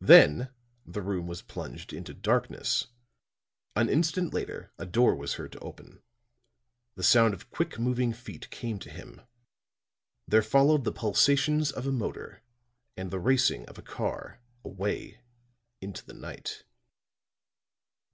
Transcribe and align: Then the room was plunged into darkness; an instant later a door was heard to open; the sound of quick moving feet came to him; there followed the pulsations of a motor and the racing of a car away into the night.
Then 0.00 0.50
the 0.84 1.00
room 1.00 1.28
was 1.28 1.42
plunged 1.42 1.92
into 1.92 2.12
darkness; 2.12 2.88
an 3.76 3.88
instant 3.88 4.34
later 4.34 4.72
a 4.78 4.84
door 4.84 5.14
was 5.14 5.34
heard 5.34 5.52
to 5.52 5.60
open; 5.60 6.02
the 6.96 7.04
sound 7.04 7.34
of 7.34 7.50
quick 7.52 7.78
moving 7.78 8.12
feet 8.12 8.50
came 8.50 8.80
to 8.80 8.90
him; 8.90 9.20
there 10.26 10.42
followed 10.42 10.82
the 10.82 10.90
pulsations 10.90 11.70
of 11.70 11.86
a 11.86 11.92
motor 11.92 12.42
and 12.96 13.12
the 13.12 13.20
racing 13.20 13.64
of 13.66 13.78
a 13.78 13.82
car 13.82 14.40
away 14.64 15.20
into 15.80 16.04
the 16.04 16.14
night. 16.14 16.64